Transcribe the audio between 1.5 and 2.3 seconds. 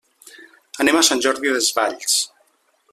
Desvalls.